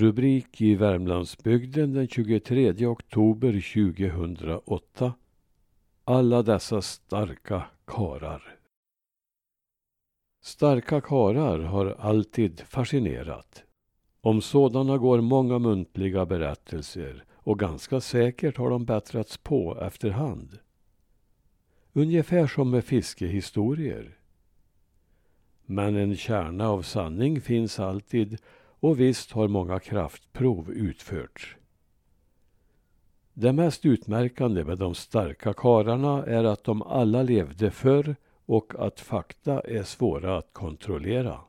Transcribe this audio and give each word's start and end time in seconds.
Rubrik 0.00 0.60
i 0.60 0.74
Värmlandsbygden 0.74 1.92
den 1.92 2.08
23 2.08 2.86
oktober 2.86 3.52
2008. 3.52 5.14
Alla 6.04 6.42
dessa 6.42 6.82
starka 6.82 7.62
karar. 7.86 8.58
Starka 10.42 11.00
karar 11.00 11.58
har 11.58 11.86
alltid 11.98 12.60
fascinerat. 12.60 13.64
Om 14.20 14.40
sådana 14.42 14.98
går 14.98 15.20
många 15.20 15.58
muntliga 15.58 16.26
berättelser 16.26 17.24
och 17.34 17.58
ganska 17.58 18.00
säkert 18.00 18.56
har 18.56 18.70
de 18.70 18.84
bättrats 18.84 19.36
på 19.36 19.78
efterhand. 19.80 20.58
Ungefär 21.92 22.46
som 22.46 22.70
med 22.70 22.84
fiskehistorier. 22.84 24.18
Men 25.66 25.96
en 25.96 26.16
kärna 26.16 26.68
av 26.68 26.82
sanning 26.82 27.40
finns 27.40 27.80
alltid 27.80 28.38
och 28.80 29.00
visst 29.00 29.32
har 29.32 29.48
många 29.48 29.78
kraftprov 29.78 30.70
utförts. 30.70 31.56
Det 33.32 33.52
mest 33.52 33.86
utmärkande 33.86 34.64
med 34.64 34.78
de 34.78 34.94
starka 34.94 35.52
kararna 35.52 36.26
är 36.26 36.44
att 36.44 36.64
de 36.64 36.82
alla 36.82 37.22
levde 37.22 37.70
förr 37.70 38.16
och 38.46 38.74
att 38.78 39.00
fakta 39.00 39.60
är 39.60 39.82
svåra 39.82 40.36
att 40.36 40.52
kontrollera. 40.52 41.40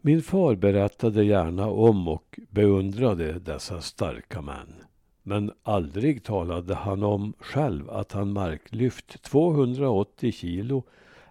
Min 0.00 0.22
far 0.22 0.54
berättade 0.54 1.24
gärna 1.24 1.66
om 1.70 2.08
och 2.08 2.40
beundrade 2.50 3.38
dessa 3.38 3.80
starka 3.80 4.42
män. 4.42 4.74
Men 5.22 5.52
aldrig 5.62 6.24
talade 6.24 6.74
han 6.74 7.02
om 7.02 7.32
själv 7.38 7.90
att 7.90 8.12
han 8.12 8.32
marklyft 8.32 9.22
280 9.22 10.32
kilo 10.32 10.82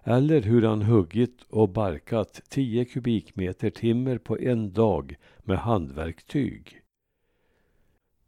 eller 0.08 0.40
hur 0.40 0.62
han 0.62 0.82
huggit 0.82 1.42
och 1.42 1.68
barkat 1.68 2.40
10 2.48 2.84
kubikmeter 2.84 3.70
timmer 3.70 4.18
på 4.18 4.38
en 4.38 4.72
dag 4.72 5.16
med 5.38 5.58
handverktyg. 5.58 6.80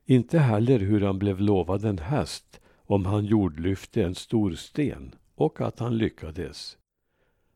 Inte 0.04 0.38
heller 0.38 0.78
hur 0.78 1.00
han 1.00 1.18
blev 1.18 1.40
lovad 1.40 1.84
en 1.84 1.98
häst 1.98 2.60
om 2.76 3.06
han 3.06 3.24
jordlyfte 3.24 4.02
en 4.02 4.14
stor 4.14 4.54
sten 4.54 5.14
och 5.34 5.60
att 5.60 5.78
han 5.78 5.98
lyckades. 5.98 6.78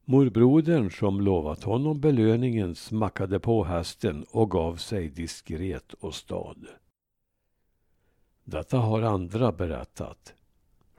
Morbrodern 0.04 0.90
som 0.90 1.20
lovat 1.20 1.62
honom 1.62 2.00
belöningen 2.00 2.74
smackade 2.74 3.40
på 3.40 3.64
hästen 3.64 4.24
och 4.30 4.50
gav 4.50 4.76
sig 4.76 5.08
diskret 5.08 5.92
och 5.92 6.14
stad. 6.14 6.66
Detta 8.44 8.78
har 8.78 9.02
andra 9.02 9.52
berättat. 9.52 10.34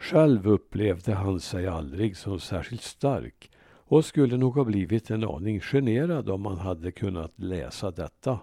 Själv 0.03 0.47
upplevde 0.47 1.13
han 1.13 1.39
sig 1.39 1.67
aldrig 1.67 2.17
som 2.17 2.39
särskilt 2.39 2.81
stark 2.81 3.51
och 3.65 4.05
skulle 4.05 4.37
nog 4.37 4.55
ha 4.55 4.63
blivit 4.63 5.11
en 5.11 5.23
aning 5.23 5.59
generad 5.59 6.29
om 6.29 6.45
han 6.45 6.57
hade 6.57 6.91
kunnat 6.91 7.39
läsa 7.39 7.91
detta. 7.91 8.39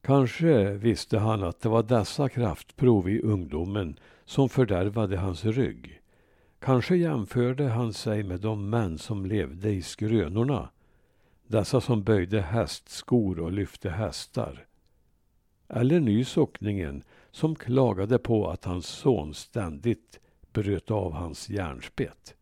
Kanske 0.00 0.72
visste 0.72 1.18
han 1.18 1.42
att 1.42 1.60
det 1.60 1.68
var 1.68 1.82
dessa 1.82 2.28
kraftprov 2.28 3.08
i 3.08 3.20
ungdomen 3.20 3.98
som 4.24 4.48
fördärvade 4.48 5.16
hans 5.16 5.44
rygg. 5.44 6.00
Kanske 6.58 6.96
jämförde 6.96 7.68
han 7.68 7.92
sig 7.92 8.22
med 8.22 8.40
de 8.40 8.70
män 8.70 8.98
som 8.98 9.26
levde 9.26 9.70
i 9.70 9.82
skrönorna. 9.82 10.68
Dessa 11.46 11.80
som 11.80 12.02
böjde 12.02 12.40
hästskor 12.40 13.38
och 13.40 13.52
lyfte 13.52 13.90
hästar. 13.90 14.66
Eller 15.68 16.00
nysockningen 16.00 17.02
som 17.32 17.54
klagade 17.54 18.18
på 18.18 18.48
att 18.50 18.64
hans 18.64 18.86
son 18.86 19.34
ständigt 19.34 20.20
bröt 20.52 20.90
av 20.90 21.12
hans 21.12 21.48
järnspett. 21.48 22.34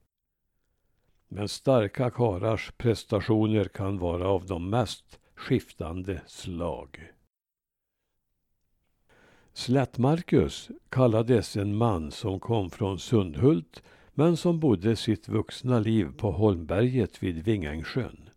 Men 1.29 1.49
starka 1.49 2.11
karars 2.11 2.73
prestationer 2.77 3.65
kan 3.65 3.99
vara 3.99 4.29
av 4.29 4.47
de 4.47 4.71
mest 4.71 5.19
skiftande 5.35 6.21
slag. 6.27 7.13
Slätt-Marcus 9.53 10.71
kallades 10.89 11.57
en 11.57 11.77
man 11.77 12.11
som 12.11 12.41
kom 12.41 12.71
från 12.71 12.99
Sundhult 12.99 13.83
men 14.15 14.37
som 14.37 14.61
bodde 14.61 14.97
sitt 14.97 15.29
vuxna 15.29 15.79
liv 15.79 16.13
på 16.17 16.31
Holmberget 16.31 17.23
vid 17.23 17.45
Vingängsjön. 17.45 18.31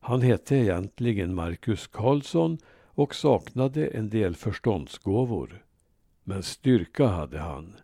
Han 0.00 0.22
hette 0.22 0.56
egentligen 0.56 1.34
Marcus 1.34 1.86
Karlsson 1.86 2.58
och 2.94 3.14
saknade 3.14 3.86
en 3.86 4.10
del 4.10 4.36
förståndsgåvor. 4.36 5.64
Men 6.24 6.42
styrka 6.42 7.06
hade 7.06 7.38
han. 7.38 7.76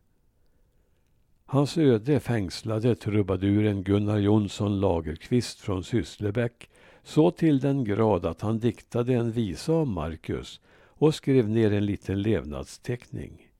Hans 1.45 1.79
öde 1.79 2.21
fängslade 2.21 2.95
trubaduren 2.95 3.83
Gunnar 3.83 4.19
Jonsson 4.19 4.81
Lagerqvist 4.81 5.61
från 5.61 5.85
Sysslebäck 5.85 6.71
så 7.03 7.31
till 7.31 7.61
den 7.61 7.85
grad 7.85 8.27
att 8.27 8.41
han 8.41 8.59
diktade 8.59 9.15
en 9.15 9.33
visa 9.33 9.73
om 9.73 9.93
Marcus 9.93 10.61
och 10.87 11.15
skrev 11.15 11.49
ner 11.49 11.73
en 11.73 11.87
liten 11.87 12.23
levnadsteckning. 12.23 13.51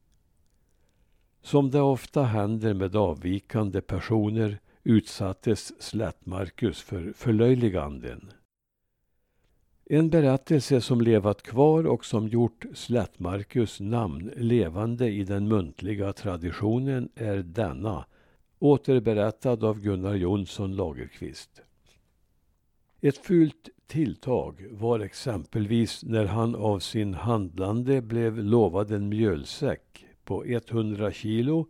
Som 1.43 1.71
det 1.71 1.81
ofta 1.81 2.23
händer 2.23 2.75
med 2.75 2.97
avvikande 2.97 3.81
personer 3.81 4.59
utsattes 4.85 5.83
Slätt-Marcus 5.83 6.83
för 6.83 7.13
förlöjliganden. 7.17 8.33
En 9.93 10.11
berättelse 10.11 10.81
som 10.81 11.01
levat 11.01 11.43
kvar 11.43 11.87
och 11.87 12.05
som 12.05 12.29
gjort 12.29 12.65
Slättmarkus 12.75 13.81
namn 13.81 14.33
levande 14.37 15.09
i 15.09 15.25
den 15.25 15.49
muntliga 15.49 16.13
traditionen 16.13 17.09
är 17.15 17.37
denna, 17.37 18.05
återberättad 18.59 19.65
av 19.65 19.81
Gunnar 19.81 20.15
Jonsson 20.15 20.77
Lagerqvist. 20.77 21.63
Ett 23.01 23.17
fult 23.17 23.69
tilltag 23.87 24.67
var 24.71 25.01
exempelvis 25.01 26.05
när 26.05 26.25
han 26.25 26.55
av 26.55 26.79
sin 26.79 27.15
handlande 27.15 28.03
blev 28.03 28.39
lovad 28.39 28.93
en 28.93 29.09
mjölsäck 29.09 30.07
på 30.25 30.45
100 30.45 31.13
kilo 31.13 31.67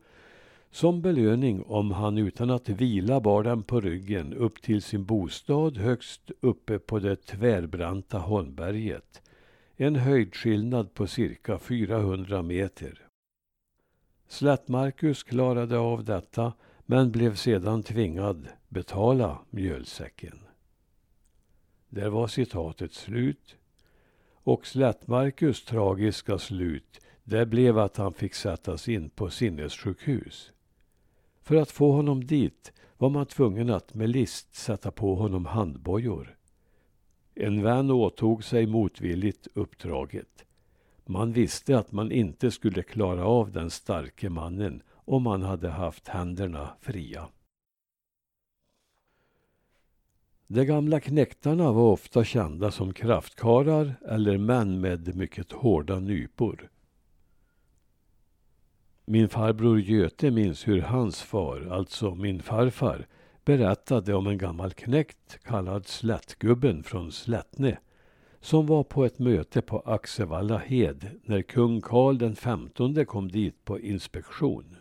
som 0.71 1.03
belöning 1.03 1.63
om 1.63 1.91
han 1.91 2.19
utan 2.19 2.51
att 2.51 2.69
vila 2.69 3.21
bar 3.21 3.43
den 3.43 3.63
på 3.63 3.81
ryggen 3.81 4.35
upp 4.35 4.63
till 4.63 4.83
sin 4.83 5.05
bostad 5.05 5.77
högst 5.77 6.31
uppe 6.41 6.79
på 6.79 6.99
det 6.99 7.17
tvärbranta 7.17 8.19
Holmberget. 8.19 9.23
En 9.77 9.97
höjdskillnad 9.97 10.95
på 10.95 11.07
cirka 11.07 11.59
400 11.59 12.43
meter. 12.43 13.07
Slättmarkus 14.29 15.23
klarade 15.23 15.79
av 15.79 16.05
detta 16.05 16.53
men 16.87 17.11
blev 17.11 17.35
sedan 17.35 17.83
tvingad 17.83 18.49
betala 18.69 19.39
mjölsäcken. 19.51 20.39
Där 21.89 22.09
var 22.09 22.27
citatet 22.27 22.93
slut. 22.93 23.57
Och 24.43 24.67
Slättmarkus 24.67 25.65
tragiska 25.65 26.39
slut, 26.39 27.01
det 27.25 27.47
blev 27.47 27.79
att 27.79 27.97
han 27.97 28.15
fick 28.15 28.35
sättas 28.35 28.89
in 28.89 29.11
på 29.11 29.31
sinnessjukhus. 29.31 30.53
För 31.41 31.57
att 31.57 31.71
få 31.71 31.93
honom 31.93 32.27
dit 32.27 32.73
var 32.99 33.11
man 33.11 33.27
tvungen 33.27 33.71
att 33.71 33.95
med 33.95 34.11
list 34.11 34.55
sätta 34.55 34.91
på 34.91 35.15
honom 35.15 35.47
handbojor. 35.47 36.37
En 37.35 37.63
vän 37.63 37.91
åtog 37.91 38.45
sig 38.45 38.67
motvilligt 38.67 39.49
uppdraget. 39.55 40.45
Man 41.07 41.33
visste 41.33 41.79
att 41.79 41.93
man 41.93 42.13
inte 42.13 42.51
skulle 42.51 42.83
klara 42.83 43.25
av 43.25 43.53
den 43.53 43.71
starke 43.71 44.31
mannen 44.31 44.83
om 44.93 45.23
man 45.23 45.43
hade 45.43 45.69
haft 45.69 46.09
händerna 46.09 46.77
fria. 46.81 47.29
De 50.47 50.65
gamla 50.65 51.01
knäktarna 51.01 51.73
var 51.73 51.93
ofta 51.93 52.25
kända 52.25 52.71
som 52.71 52.93
kraftkarlar 52.93 53.95
eller 54.09 54.39
män 54.39 54.81
med 54.81 55.17
mycket 55.17 55.53
hårda 55.53 56.01
nypor. 56.01 56.71
Min 59.11 59.29
farbror 59.29 59.81
Göte 59.81 60.31
minns 60.31 60.69
hur 60.69 60.81
hans 60.81 61.23
far, 61.23 61.69
alltså 61.71 62.15
min 62.15 62.43
farfar, 62.43 63.07
berättade 63.45 64.15
om 64.15 64.27
en 64.27 64.39
gammal 64.39 64.73
knäckt 64.73 65.39
kallad 65.45 65.87
Slättgubben 65.87 66.83
från 66.83 67.13
Slättne 67.13 67.79
som 68.41 68.67
var 68.67 68.85
på 68.85 69.05
ett 69.05 69.19
möte 69.19 69.63
på 69.63 69.79
Axevalla 69.81 70.59
hed 70.59 71.11
när 71.25 71.43
kung 71.43 71.81
Karl 71.81 72.19
den 72.19 72.37
femtonde 72.37 73.05
kom 73.05 73.29
dit 73.29 73.65
på 73.65 73.81
inspektion. 73.81 74.77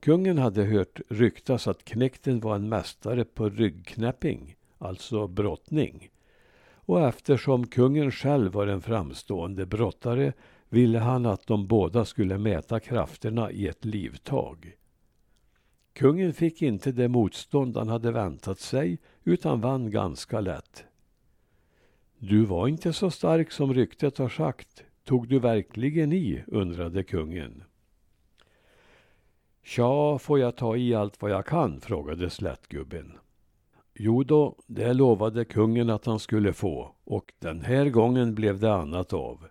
Kungen 0.00 0.38
hade 0.38 0.64
hört 0.64 1.00
ryktas 1.08 1.68
att 1.68 1.84
knäkten 1.84 2.40
var 2.40 2.54
en 2.54 2.68
mästare 2.68 3.24
på 3.24 3.48
ryggknäpping, 3.48 4.56
alltså 4.78 5.26
brottning. 5.26 6.10
Och 6.72 7.00
eftersom 7.00 7.66
kungen 7.66 8.10
själv 8.10 8.52
var 8.52 8.66
en 8.66 8.82
framstående 8.82 9.66
brottare 9.66 10.32
ville 10.68 10.98
han 10.98 11.26
att 11.26 11.46
de 11.46 11.66
båda 11.66 12.04
skulle 12.04 12.38
mäta 12.38 12.80
krafterna 12.80 13.50
i 13.50 13.68
ett 13.68 13.84
livtag. 13.84 14.72
Kungen 15.92 16.32
fick 16.32 16.62
inte 16.62 16.92
det 16.92 17.08
motstånd 17.08 17.76
han 17.76 17.88
hade 17.88 18.12
väntat 18.12 18.60
sig 18.60 18.98
utan 19.24 19.60
vann 19.60 19.90
ganska 19.90 20.40
lätt. 20.40 20.84
Du 22.18 22.44
var 22.44 22.68
inte 22.68 22.92
så 22.92 23.10
stark 23.10 23.52
som 23.52 23.74
ryktet 23.74 24.18
har 24.18 24.28
sagt. 24.28 24.84
Tog 25.04 25.28
du 25.28 25.38
verkligen 25.38 26.12
i? 26.12 26.42
undrade 26.46 27.02
kungen. 27.02 27.64
Tja, 29.62 30.18
får 30.18 30.38
jag 30.38 30.56
ta 30.56 30.76
i 30.76 30.94
allt 30.94 31.22
vad 31.22 31.30
jag 31.30 31.46
kan? 31.46 31.80
frågade 31.80 32.30
slättgubben. 32.30 33.12
Jo 33.94 34.22
då, 34.22 34.56
det 34.66 34.92
lovade 34.92 35.44
kungen 35.44 35.90
att 35.90 36.06
han 36.06 36.18
skulle 36.18 36.52
få 36.52 36.94
och 37.04 37.32
den 37.38 37.60
här 37.60 37.88
gången 37.88 38.34
blev 38.34 38.58
det 38.58 38.74
annat 38.74 39.12
av. 39.12 39.48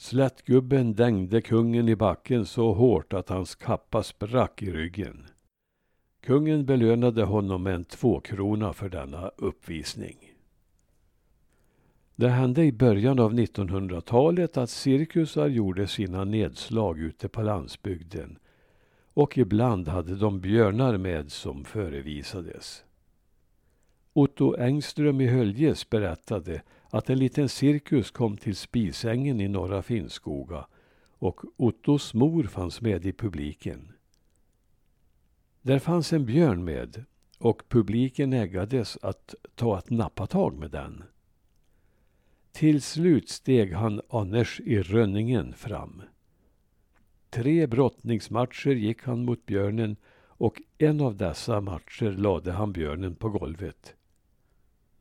Slättgubben 0.00 0.94
dängde 0.94 1.40
kungen 1.40 1.88
i 1.88 1.96
backen 1.96 2.46
så 2.46 2.72
hårt 2.72 3.12
att 3.12 3.28
hans 3.28 3.54
kappa 3.54 4.02
sprack 4.02 4.62
i 4.62 4.72
ryggen. 4.72 5.26
Kungen 6.20 6.66
belönade 6.66 7.24
honom 7.24 7.62
med 7.62 7.74
en 7.74 7.84
tvåkrona 7.84 8.72
för 8.72 8.88
denna 8.88 9.28
uppvisning. 9.28 10.16
Det 12.16 12.28
hände 12.28 12.64
i 12.64 12.72
början 12.72 13.18
av 13.18 13.32
1900-talet 13.32 14.56
att 14.56 14.70
cirkusar 14.70 15.48
gjorde 15.48 15.86
sina 15.86 16.24
nedslag 16.24 16.98
ute 16.98 17.28
på 17.28 17.42
landsbygden 17.42 18.38
och 19.14 19.38
ibland 19.38 19.88
hade 19.88 20.16
de 20.16 20.40
björnar 20.40 20.96
med 20.96 21.32
som 21.32 21.64
förevisades. 21.64 22.84
Otto 24.12 24.56
Engström 24.56 25.20
i 25.20 25.26
Höljes 25.26 25.90
berättade 25.90 26.62
att 26.90 27.10
en 27.10 27.18
liten 27.18 27.48
cirkus 27.48 28.10
kom 28.10 28.36
till 28.36 28.56
Spisängen 28.56 29.40
i 29.40 29.48
Norra 29.48 29.82
Finnskoga 29.82 30.66
och 31.18 31.40
Ottos 31.56 32.14
mor 32.14 32.44
fanns 32.44 32.80
med 32.80 33.06
i 33.06 33.12
publiken. 33.12 33.92
Där 35.62 35.78
fanns 35.78 36.12
en 36.12 36.26
björn 36.26 36.64
med 36.64 37.04
och 37.38 37.62
publiken 37.68 38.32
äggades 38.32 38.98
att 39.02 39.34
ta 39.54 39.78
ett 39.78 39.90
nappatag 39.90 40.58
med 40.58 40.70
den. 40.70 41.04
Till 42.52 42.82
slut 42.82 43.28
steg 43.28 43.72
han 43.72 44.00
Anders 44.10 44.60
i 44.60 44.82
Rönningen 44.82 45.54
fram. 45.54 46.02
Tre 47.30 47.66
brottningsmatcher 47.66 48.70
gick 48.70 49.02
han 49.02 49.24
mot 49.24 49.46
björnen 49.46 49.96
och 50.26 50.62
en 50.78 51.00
av 51.00 51.16
dessa 51.16 51.60
matcher 51.60 52.10
lade 52.10 52.52
han 52.52 52.72
björnen 52.72 53.14
på 53.14 53.28
golvet. 53.28 53.94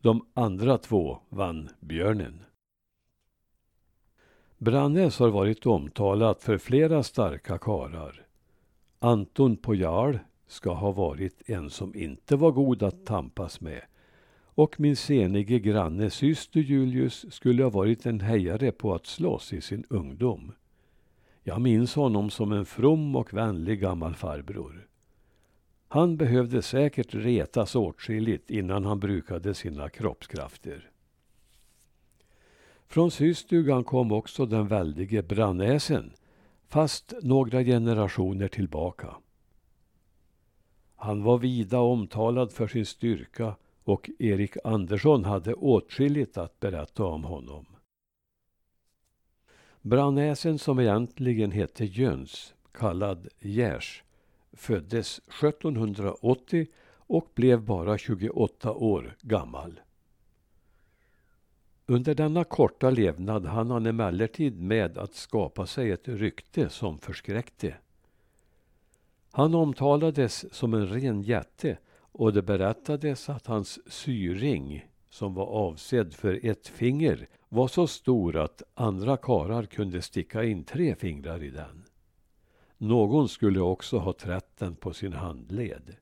De 0.08 0.26
andra 0.34 0.78
två 0.78 1.20
vann 1.30 1.70
björnen. 1.80 2.44
Brannäs 4.58 5.20
har 5.20 5.30
varit 5.30 5.66
omtalat 5.66 6.44
för 6.44 6.58
flera 6.58 7.04
starka 7.04 7.58
karar. 7.58 8.26
Anton 9.00 9.58
Pojar 9.58 10.26
ska 10.48 10.74
ha 10.74 10.92
varit 10.92 11.50
en 11.50 11.70
som 11.70 11.96
inte 11.96 12.36
var 12.36 12.52
god 12.52 12.84
att 12.84 13.06
tampas 13.06 13.62
med 13.62 13.82
och 14.44 14.80
min 14.80 14.96
senige 14.96 15.60
granne 15.60 16.10
syster 16.10 16.60
Julius 16.60 17.26
skulle 17.34 17.64
ha 17.64 17.70
varit 17.70 18.06
en 18.06 18.20
hejare 18.20 18.72
på 18.72 18.94
att 18.94 19.06
slåss 19.06 19.54
i 19.54 19.62
sin 19.62 19.84
ungdom. 19.90 20.52
Jag 21.44 21.62
minns 21.62 21.96
honom 21.96 22.30
som 22.30 22.52
en 22.52 22.66
from 22.66 23.16
och 23.16 23.34
vänlig 23.34 23.80
gammal 23.80 24.16
farbror. 24.16 24.88
Han 25.88 26.18
behövde 26.18 26.62
säkert 26.62 27.14
retas 27.14 27.76
åtskilligt 27.76 28.50
innan 28.50 28.86
han 28.86 29.00
brukade 29.00 29.54
sina 29.54 29.90
kroppskrafter. 29.90 30.92
Från 32.88 33.12
systugan 33.12 33.84
kom 33.84 34.12
också 34.12 34.46
den 34.46 34.68
väldige 34.68 35.24
Brannäsen, 35.24 36.14
fast 36.68 37.14
några 37.22 37.64
generationer 37.64 38.48
tillbaka. 38.48 39.16
Han 40.96 41.24
var 41.24 41.38
vida 41.38 41.80
omtalad 41.80 42.52
för 42.52 42.68
sin 42.68 42.86
styrka 42.86 43.56
och 43.84 44.10
Erik 44.20 44.58
Andersson 44.64 45.26
hade 45.26 45.54
åtskilligt 45.54 46.38
att 46.38 46.60
berätta 46.60 47.06
om 47.06 47.24
honom. 47.24 47.66
Brannäsen 49.82 50.60
som 50.60 50.80
egentligen 50.80 51.52
hette 51.52 51.86
Jöns, 51.86 52.54
kallad 52.72 53.28
Gärs, 53.40 54.04
föddes 54.54 55.20
1780 55.20 56.68
och 56.96 57.32
blev 57.36 57.62
bara 57.62 57.98
28 57.98 58.74
år 58.74 59.18
gammal. 59.22 59.80
Under 61.86 62.16
denna 62.16 62.44
korta 62.44 62.90
levnad 62.90 63.46
hann 63.46 63.72
han 63.72 63.86
emellertid 63.86 64.62
med 64.62 64.98
att 64.98 65.16
skapa 65.16 65.66
sig 65.66 65.92
ett 65.92 66.08
rykte 66.08 66.70
som 66.70 67.00
förskräckte. 67.00 67.76
Han 69.32 69.56
omtalades 69.56 70.54
som 70.54 70.74
en 70.74 70.88
ren 70.88 71.22
jätte 71.22 71.78
och 72.12 72.34
det 72.34 72.42
berättades 72.42 73.30
att 73.30 73.48
hans 73.48 73.80
syring, 73.94 74.86
som 75.10 75.34
var 75.34 75.46
avsedd 75.46 76.14
för 76.14 76.46
ett 76.46 76.68
finger, 76.68 77.28
var 77.50 77.68
så 77.68 77.88
stor 77.88 78.36
att 78.36 78.64
andra 78.74 79.18
karar 79.18 79.64
kunde 79.64 80.02
sticka 80.02 80.44
in 80.44 80.64
tre 80.64 80.96
fingrar 80.96 81.44
i 81.44 81.50
den. 81.50 81.87
Någon 82.78 83.30
skulle 83.30 83.60
också 83.60 83.98
ha 83.98 84.14
trätt 84.14 84.58
den 84.58 84.76
på 84.76 84.94
sin 84.94 85.14
handled. 85.14 85.96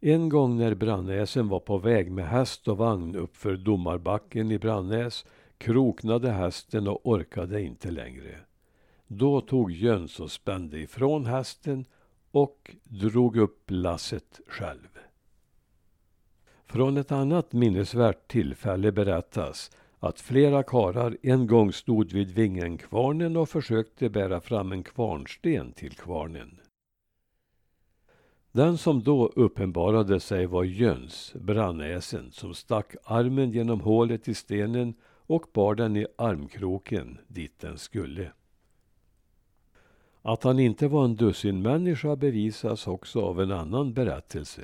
En 0.00 0.28
gång 0.28 0.58
när 0.58 0.74
Brannäsen 0.74 1.48
var 1.48 1.60
på 1.60 1.78
väg 1.78 2.10
med 2.10 2.28
häst 2.28 2.68
och 2.68 2.78
vagn 2.78 3.16
uppför 3.16 3.56
Domarbacken 3.56 4.50
i 4.50 4.58
Brannäs 4.58 5.24
kroknade 5.58 6.30
hästen 6.30 6.88
och 6.88 7.00
orkade 7.06 7.62
inte 7.62 7.90
längre. 7.90 8.38
Då 9.06 9.40
tog 9.40 9.72
Jöns 9.72 10.20
och 10.20 10.30
spände 10.30 10.78
ifrån 10.78 11.26
hästen 11.26 11.84
och 12.30 12.76
drog 12.84 13.36
upp 13.36 13.64
lasset 13.66 14.40
själv. 14.46 14.98
Från 16.66 16.96
ett 16.96 17.12
annat 17.12 17.52
minnesvärt 17.52 18.28
tillfälle 18.28 18.92
berättas 18.92 19.70
att 20.04 20.20
flera 20.20 20.62
karar 20.62 21.16
en 21.22 21.46
gång 21.46 21.72
stod 21.72 22.12
vid 22.12 22.30
Vingenkvarnen 22.30 23.36
och 23.36 23.48
försökte 23.48 24.08
bära 24.08 24.40
fram 24.40 24.72
en 24.72 24.82
kvarnsten 24.82 25.72
till 25.72 25.96
kvarnen. 25.96 26.60
Den 28.52 28.78
som 28.78 29.02
då 29.02 29.26
uppenbarade 29.26 30.20
sig 30.20 30.46
var 30.46 30.64
Jöns, 30.64 31.34
brannäsen, 31.40 32.32
som 32.32 32.54
stack 32.54 32.94
armen 33.04 33.50
genom 33.50 33.80
hålet 33.80 34.28
i 34.28 34.34
stenen 34.34 34.94
och 35.26 35.46
bar 35.52 35.74
den 35.74 35.96
i 35.96 36.06
armkroken 36.16 37.18
dit 37.26 37.58
den 37.58 37.78
skulle. 37.78 38.32
Att 40.22 40.44
han 40.44 40.58
inte 40.58 40.88
var 40.88 41.04
en 41.04 41.16
dussinmänniska 41.16 42.16
bevisas 42.16 42.86
också 42.86 43.20
av 43.20 43.40
en 43.40 43.52
annan 43.52 43.92
berättelse. 43.92 44.62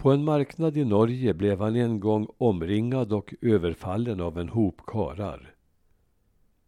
På 0.00 0.12
en 0.12 0.24
marknad 0.24 0.76
i 0.76 0.84
Norge 0.84 1.34
blev 1.34 1.60
han 1.60 1.76
en 1.76 2.00
gång 2.00 2.28
omringad 2.38 3.12
och 3.12 3.34
överfallen 3.40 4.20
av 4.20 4.38
en 4.38 4.48
hop 4.48 4.80
karar. 4.86 5.54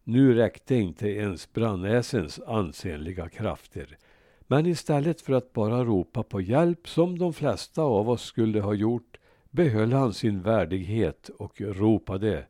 Nu 0.05 0.35
räckte 0.35 0.75
inte 0.75 1.09
ens 1.09 1.53
brannäsens 1.53 2.41
ansenliga 2.41 3.29
krafter. 3.29 3.99
Men 4.41 4.67
istället 4.67 5.21
för 5.21 5.33
att 5.33 5.53
bara 5.53 5.85
ropa 5.85 6.23
på 6.23 6.41
hjälp, 6.41 6.89
som 6.89 7.19
de 7.19 7.33
flesta 7.33 7.83
av 7.83 8.11
oss 8.11 8.23
skulle 8.23 8.61
ha 8.61 8.75
gjort, 8.75 9.19
behöll 9.51 9.93
han 9.93 10.15
sin 10.15 10.43
värdighet 10.43 11.29
och 11.29 11.61
ropade 11.61 12.47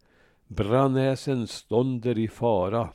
Brannäsen 0.46 1.46
stånder 1.46 2.18
i 2.18 2.28
fara 2.28 2.92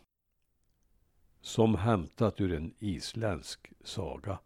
som 1.42 1.76
hämtat 1.76 2.42
ur 2.42 2.54
en 2.54 2.74
isländsk 2.80 3.72
saga. 3.84 4.40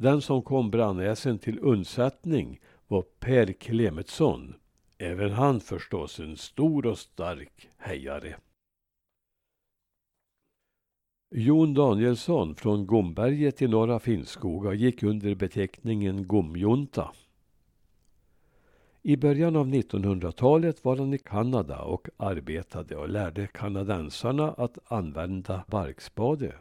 Den 0.00 0.22
som 0.22 0.42
kom 0.42 0.70
Brannäsen 0.70 1.38
till 1.38 1.58
undsättning 1.58 2.60
var 2.88 3.02
Per 3.02 3.52
Klemetsson. 3.52 4.54
Även 4.98 5.30
han 5.32 5.60
förstås 5.60 6.20
en 6.20 6.36
stor 6.36 6.86
och 6.86 6.98
stark 6.98 7.68
hejare. 7.78 8.36
Jon 11.30 11.74
Danielsson 11.74 12.54
från 12.54 12.86
Gomberget 12.86 13.62
i 13.62 13.68
Norra 13.68 13.98
Finnskoga 13.98 14.72
gick 14.72 15.02
under 15.02 15.34
beteckningen 15.34 16.26
Gomjunta. 16.26 17.10
I 19.02 19.16
början 19.16 19.56
av 19.56 19.66
1900-talet 19.66 20.84
var 20.84 20.96
han 20.96 21.14
i 21.14 21.18
Kanada 21.18 21.82
och 21.82 22.08
arbetade 22.16 22.96
och 22.96 23.08
lärde 23.08 23.46
kanadensarna 23.46 24.52
att 24.52 24.78
använda 24.92 25.64
barkspade. 25.68 26.54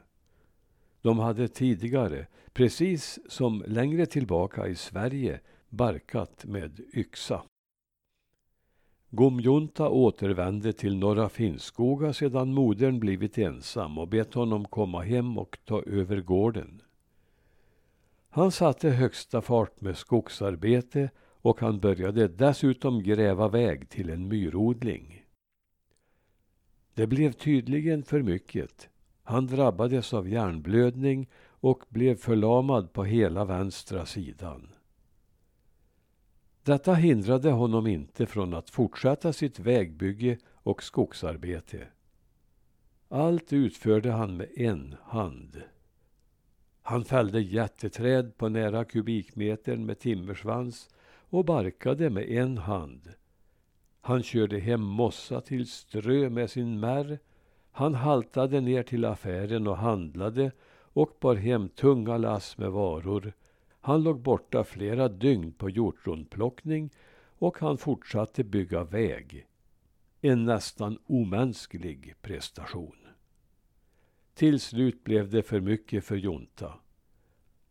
De 1.01 1.19
hade 1.19 1.47
tidigare, 1.47 2.27
precis 2.53 3.19
som 3.27 3.63
längre 3.67 4.05
tillbaka 4.05 4.67
i 4.67 4.75
Sverige, 4.75 5.39
barkat 5.69 6.45
med 6.45 6.79
yxa. 6.93 7.43
Gomjunta 9.09 9.89
återvände 9.89 10.73
till 10.73 10.97
Norra 10.97 11.29
Finnskoga 11.29 12.13
sedan 12.13 12.53
modern 12.53 12.99
blivit 12.99 13.37
ensam 13.37 13.97
och 13.97 14.07
bett 14.07 14.33
honom 14.33 14.65
komma 14.65 15.01
hem 15.01 15.37
och 15.37 15.57
ta 15.65 15.83
över 15.83 16.21
gården. 16.21 16.81
Han 18.29 18.51
satte 18.51 18.89
högsta 18.89 19.41
fart 19.41 19.81
med 19.81 19.97
skogsarbete 19.97 21.09
och 21.41 21.61
han 21.61 21.79
började 21.79 22.27
dessutom 22.27 23.03
gräva 23.03 23.47
väg 23.47 23.89
till 23.89 24.09
en 24.09 24.27
myrodling. 24.27 25.25
Det 26.93 27.07
blev 27.07 27.31
tydligen 27.31 28.03
för 28.03 28.21
mycket. 28.21 28.88
Han 29.29 29.47
drabbades 29.47 30.13
av 30.13 30.29
hjärnblödning 30.29 31.29
och 31.49 31.83
blev 31.89 32.15
förlamad 32.15 32.93
på 32.93 33.03
hela 33.03 33.45
vänstra 33.45 34.05
sidan. 34.05 34.69
Detta 36.63 36.93
hindrade 36.93 37.51
honom 37.51 37.87
inte 37.87 38.25
från 38.25 38.53
att 38.53 38.69
fortsätta 38.69 39.33
sitt 39.33 39.59
vägbygge 39.59 40.37
och 40.53 40.83
skogsarbete. 40.83 41.87
Allt 43.09 43.53
utförde 43.53 44.11
han 44.11 44.37
med 44.37 44.49
en 44.55 44.95
hand. 45.03 45.61
Han 46.81 47.05
fällde 47.05 47.41
jätteträd 47.41 48.37
på 48.37 48.49
nära 48.49 48.85
kubikmetern 48.85 49.85
med 49.85 49.99
timmersvans 49.99 50.89
och 51.29 51.45
barkade 51.45 52.09
med 52.09 52.29
en 52.29 52.57
hand. 52.57 53.13
Han 54.01 54.23
körde 54.23 54.59
hem 54.59 54.81
mossa 54.81 55.41
till 55.41 55.67
strö 55.67 56.29
med 56.29 56.49
sin 56.49 56.79
märr. 56.79 57.19
Han 57.71 57.95
haltade 57.95 58.61
ner 58.61 58.83
till 58.83 59.05
affären 59.05 59.67
och 59.67 59.77
handlade 59.77 60.51
och 60.93 61.17
bar 61.19 61.35
hem 61.35 61.69
tunga 61.69 62.17
lass 62.17 62.57
med 62.57 62.71
varor. 62.71 63.33
Han 63.79 64.03
låg 64.03 64.19
borta 64.19 64.63
flera 64.63 65.07
dygn 65.07 65.51
på 65.51 65.69
hjortronplockning 65.69 66.89
och 67.39 67.59
han 67.59 67.77
fortsatte 67.77 68.43
bygga 68.43 68.83
väg. 68.83 69.45
En 70.21 70.45
nästan 70.45 70.97
omänsklig 71.05 72.15
prestation. 72.21 72.95
Till 74.33 74.59
slut 74.59 75.03
blev 75.03 75.29
det 75.29 75.43
för 75.43 75.59
mycket 75.59 76.05
för 76.05 76.15
Jonta. 76.15 76.73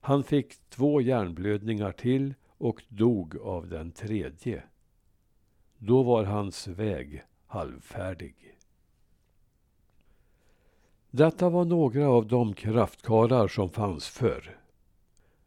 Han 0.00 0.24
fick 0.24 0.70
två 0.70 1.00
hjärnblödningar 1.00 1.92
till 1.92 2.34
och 2.58 2.82
dog 2.88 3.36
av 3.36 3.68
den 3.68 3.90
tredje. 3.90 4.62
Då 5.78 6.02
var 6.02 6.24
hans 6.24 6.68
väg 6.68 7.22
halvfärdig. 7.46 8.57
Detta 11.18 11.48
var 11.48 11.64
några 11.64 12.08
av 12.08 12.26
de 12.26 12.54
kraftkarlar 12.54 13.48
som 13.48 13.70
fanns 13.70 14.08
förr. 14.08 14.56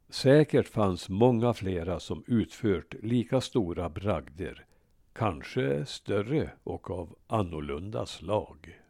Säkert 0.10 0.68
fanns 0.68 1.10
många 1.10 1.54
flera 1.54 2.00
som 2.00 2.24
utfört 2.28 2.96
lika 3.04 3.42
stora 3.42 3.90
bragder, 3.90 4.66
kanske 5.14 5.86
större 5.86 6.50
och 6.64 6.92
av 6.92 7.16
annorlunda 7.28 8.06
slag. 8.06 8.81